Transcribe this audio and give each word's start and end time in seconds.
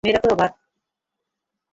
মেয়েরা 0.03 0.19
তো 0.23 0.27
অবাক। 0.35 0.51